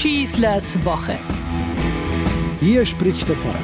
[0.00, 1.18] Schießlers Woche.
[2.58, 3.62] Hier spricht der Pfarrer.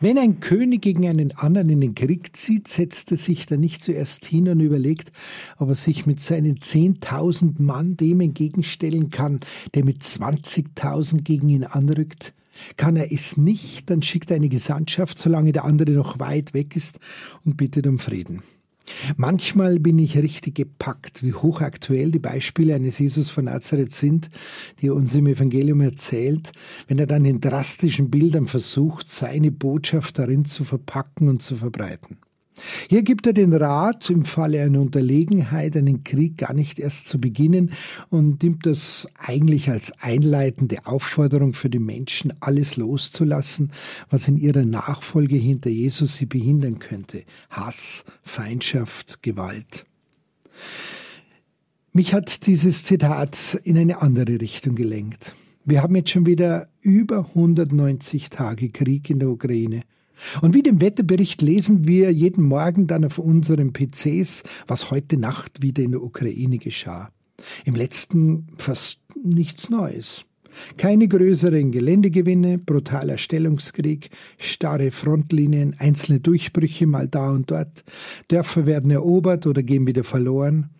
[0.00, 3.84] Wenn ein König gegen einen anderen in den Krieg zieht, setzt er sich da nicht
[3.84, 5.12] zuerst hin und überlegt,
[5.58, 9.40] ob er sich mit seinen 10.000 Mann dem entgegenstellen kann,
[9.74, 12.32] der mit 20.000 gegen ihn anrückt.
[12.78, 16.74] Kann er es nicht, dann schickt er eine Gesandtschaft, solange der andere noch weit weg
[16.74, 17.00] ist,
[17.44, 18.42] und bittet um Frieden.
[19.16, 24.30] Manchmal bin ich richtig gepackt, wie hochaktuell die Beispiele eines Jesus von Nazareth sind,
[24.80, 26.52] die er uns im Evangelium erzählt,
[26.88, 32.18] wenn er dann in drastischen Bildern versucht, seine Botschaft darin zu verpacken und zu verbreiten.
[32.88, 37.20] Hier gibt er den Rat, im Falle einer Unterlegenheit einen Krieg gar nicht erst zu
[37.20, 37.72] beginnen
[38.10, 43.72] und nimmt das eigentlich als einleitende Aufforderung für die Menschen, alles loszulassen,
[44.08, 47.24] was in ihrer Nachfolge hinter Jesus sie behindern könnte.
[47.50, 49.86] Hass, Feindschaft, Gewalt.
[51.92, 55.34] Mich hat dieses Zitat in eine andere Richtung gelenkt.
[55.64, 59.82] Wir haben jetzt schon wieder über 190 Tage Krieg in der Ukraine.
[60.40, 65.62] Und wie dem Wetterbericht lesen wir jeden Morgen dann auf unseren PCs, was heute Nacht
[65.62, 67.10] wieder in der Ukraine geschah.
[67.64, 70.24] Im letzten fast nichts Neues.
[70.76, 77.84] Keine größeren Geländegewinne, brutaler Stellungskrieg, starre Frontlinien, einzelne Durchbrüche mal da und dort.
[78.28, 80.70] Dörfer werden erobert oder gehen wieder verloren.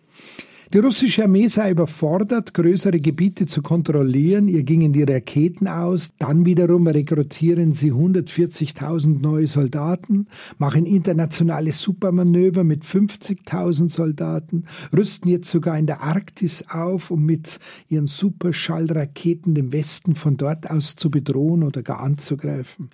[0.75, 4.49] Die russische Armee sei überfordert, größere Gebiete zu kontrollieren.
[4.49, 6.11] Ihr gingen die Raketen aus.
[6.19, 15.49] Dann wiederum rekrutieren sie 140.000 neue Soldaten, machen internationale Supermanöver mit 50.000 Soldaten, rüsten jetzt
[15.49, 21.09] sogar in der Arktis auf, um mit ihren Superschallraketen den Westen von dort aus zu
[21.09, 22.89] bedrohen oder gar anzugreifen.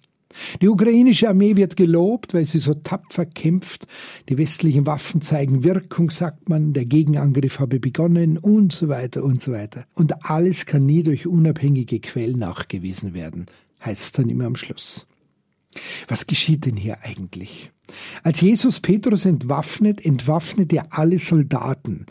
[0.62, 3.88] Die ukrainische Armee wird gelobt, weil sie so tapfer kämpft.
[4.30, 6.73] Die westlichen Waffen zeigen Wirkung, sagt man.
[6.73, 9.86] Der Gegenangriff habe begonnen und so weiter und so weiter.
[9.94, 13.46] Und alles kann nie durch unabhängige Quellen nachgewiesen werden,
[13.84, 15.08] heißt es dann immer am Schluss.
[16.08, 17.72] Was geschieht denn hier eigentlich?
[18.23, 22.05] Als Jesus Petrus entwaffnet, entwaffnet er alle Soldaten,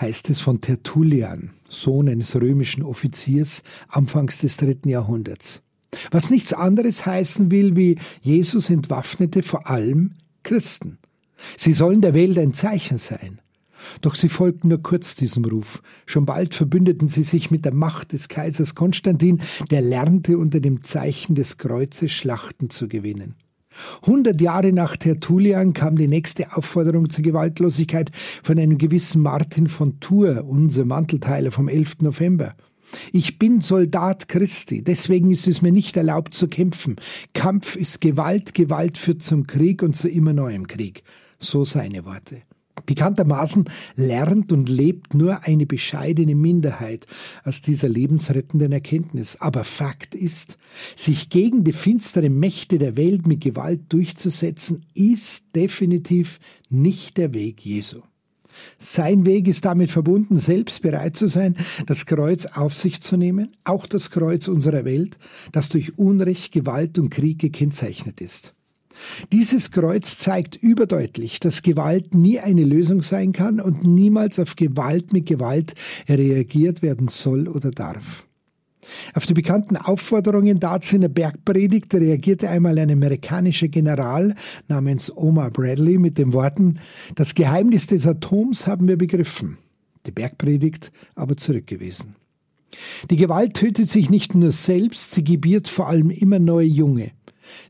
[0.00, 5.63] heißt es von Tertullian, Sohn eines römischen Offiziers, anfangs des dritten Jahrhunderts.
[6.10, 10.12] Was nichts anderes heißen will, wie Jesus entwaffnete vor allem
[10.42, 10.98] Christen.
[11.56, 13.40] Sie sollen der Welt ein Zeichen sein.
[14.00, 15.82] Doch sie folgten nur kurz diesem Ruf.
[16.06, 20.82] Schon bald verbündeten sie sich mit der Macht des Kaisers Konstantin, der lernte unter dem
[20.82, 23.34] Zeichen des Kreuzes Schlachten zu gewinnen.
[24.06, 28.10] Hundert Jahre nach Tertullian kam die nächste Aufforderung zur Gewaltlosigkeit
[28.42, 31.96] von einem gewissen Martin von Tours, unser Mantelteiler vom 11.
[32.00, 32.54] November.
[33.12, 36.96] Ich bin Soldat Christi, deswegen ist es mir nicht erlaubt zu kämpfen.
[37.32, 41.02] Kampf ist Gewalt, Gewalt führt zum Krieg und zu immer neuem Krieg.
[41.38, 42.42] So seine Worte.
[42.86, 43.64] Bekanntermaßen
[43.96, 47.06] lernt und lebt nur eine bescheidene Minderheit
[47.44, 49.36] aus dieser lebensrettenden Erkenntnis.
[49.40, 50.58] Aber Fakt ist,
[50.96, 57.64] sich gegen die finsteren Mächte der Welt mit Gewalt durchzusetzen, ist definitiv nicht der Weg
[57.64, 58.00] Jesu.
[58.78, 61.56] Sein Weg ist damit verbunden, selbst bereit zu sein,
[61.86, 65.18] das Kreuz auf sich zu nehmen, auch das Kreuz unserer Welt,
[65.52, 68.54] das durch Unrecht, Gewalt und Krieg gekennzeichnet ist.
[69.32, 75.12] Dieses Kreuz zeigt überdeutlich, dass Gewalt nie eine Lösung sein kann und niemals auf Gewalt
[75.12, 75.74] mit Gewalt
[76.08, 78.26] reagiert werden soll oder darf.
[79.14, 84.34] Auf die bekannten Aufforderungen dazu in der Bergpredigt reagierte einmal ein amerikanischer General
[84.68, 86.80] namens Omar Bradley mit den Worten,
[87.14, 89.58] das Geheimnis des Atoms haben wir begriffen,
[90.06, 92.16] die Bergpredigt aber zurückgewiesen.
[93.10, 97.12] Die Gewalt tötet sich nicht nur selbst, sie gebiert vor allem immer neue Junge.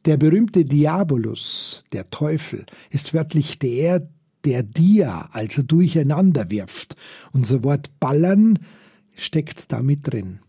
[0.04, 4.08] Der berühmte Diabolus, der Teufel, ist wörtlich der,
[4.44, 6.96] der Dia, also durcheinander wirft.
[7.32, 8.58] Unser Wort ballern
[9.14, 10.40] steckt damit drin.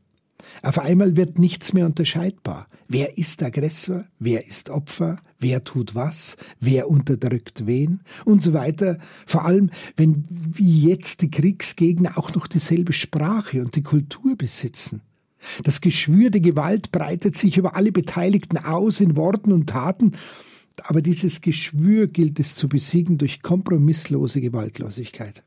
[0.61, 2.67] Auf einmal wird nichts mehr unterscheidbar.
[2.87, 4.05] Wer ist Aggressor?
[4.19, 5.17] Wer ist Opfer?
[5.39, 6.37] Wer tut was?
[6.59, 8.01] Wer unterdrückt wen?
[8.23, 8.97] Und so weiter.
[9.25, 15.01] Vor allem, wenn wie jetzt die Kriegsgegner auch noch dieselbe Sprache und die Kultur besitzen.
[15.63, 20.13] Das Geschwür der Gewalt breitet sich über alle Beteiligten aus in Worten und Taten,
[20.81, 25.43] aber dieses Geschwür gilt es zu besiegen durch kompromisslose Gewaltlosigkeit.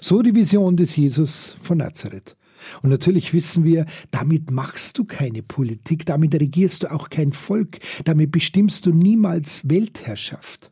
[0.00, 2.36] So die Vision des Jesus von Nazareth.
[2.82, 7.78] Und natürlich wissen wir, damit machst du keine Politik, damit regierst du auch kein Volk,
[8.04, 10.70] damit bestimmst du niemals Weltherrschaft.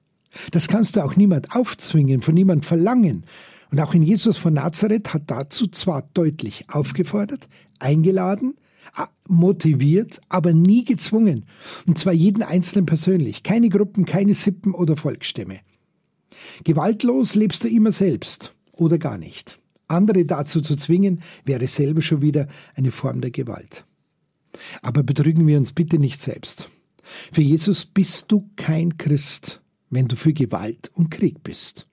[0.50, 3.25] Das kannst du auch niemand aufzwingen, von niemand verlangen.
[3.70, 7.49] Und auch in Jesus von Nazareth hat dazu zwar deutlich aufgefordert,
[7.79, 8.55] eingeladen,
[9.29, 11.44] motiviert, aber nie gezwungen.
[11.87, 13.43] Und zwar jeden Einzelnen persönlich.
[13.43, 15.61] Keine Gruppen, keine Sippen oder Volksstämme.
[16.64, 19.58] Gewaltlos lebst du immer selbst oder gar nicht.
[19.88, 23.85] Andere dazu zu zwingen, wäre selber schon wieder eine Form der Gewalt.
[24.82, 26.69] Aber betrügen wir uns bitte nicht selbst.
[27.32, 31.87] Für Jesus bist du kein Christ, wenn du für Gewalt und Krieg bist.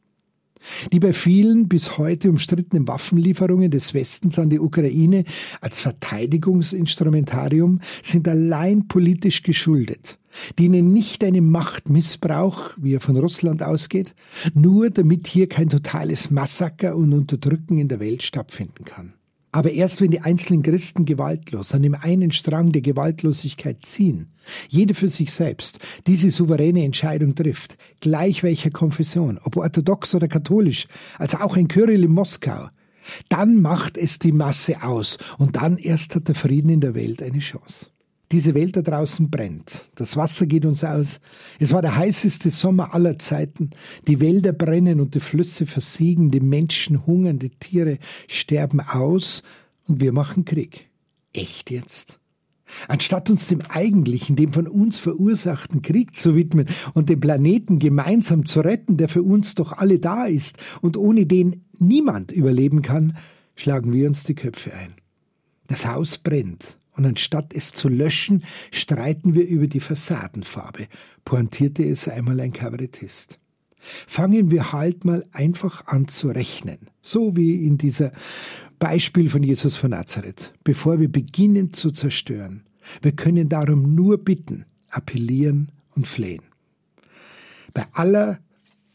[0.91, 5.23] Die bei vielen bis heute umstrittenen Waffenlieferungen des Westens an die Ukraine
[5.61, 10.17] als Verteidigungsinstrumentarium sind allein politisch geschuldet,
[10.59, 14.15] dienen nicht einem Machtmissbrauch, wie er von Russland ausgeht,
[14.53, 19.13] nur damit hier kein totales Massaker und Unterdrücken in der Welt stattfinden kann.
[19.55, 24.27] Aber erst wenn die einzelnen Christen gewaltlos an dem einen Strang der Gewaltlosigkeit ziehen,
[24.67, 30.87] jede für sich selbst diese souveräne Entscheidung trifft, gleich welcher Konfession, ob orthodox oder katholisch,
[31.17, 32.67] als auch ein Kyrill in Moskau,
[33.29, 37.23] dann macht es die Masse aus und dann erst hat der Frieden in der Welt
[37.23, 37.87] eine Chance.
[38.35, 39.91] Diese Welt da draußen brennt.
[39.95, 41.21] Das Wasser geht uns aus.
[41.57, 43.69] Es war der heißeste Sommer aller Zeiten.
[44.09, 46.31] Die Wälder brennen und die Flüsse versiegen.
[46.31, 47.97] Die Menschen hungern, die Tiere
[48.27, 49.41] sterben aus
[49.87, 50.89] und wir machen Krieg.
[51.31, 52.19] Echt jetzt?
[52.89, 58.45] Anstatt uns dem eigentlichen, dem von uns verursachten Krieg zu widmen und den Planeten gemeinsam
[58.45, 63.15] zu retten, der für uns doch alle da ist und ohne den niemand überleben kann,
[63.55, 64.95] schlagen wir uns die Köpfe ein.
[65.67, 70.87] Das Haus brennt und anstatt es zu löschen, streiten wir über die Fassadenfarbe,
[71.23, 73.39] pointierte es einmal ein Kabarettist.
[74.07, 78.11] Fangen wir halt mal einfach an zu rechnen, so wie in dieser
[78.79, 82.63] Beispiel von Jesus von Nazareth, bevor wir beginnen zu zerstören.
[83.01, 86.43] Wir können darum nur bitten, appellieren und flehen.
[87.73, 88.39] Bei aller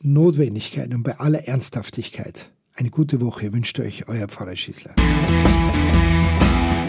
[0.02, 4.94] Notwendigkeit und bei aller Ernsthaftigkeit eine gute Woche wünscht euch euer Pfarrer Schießler.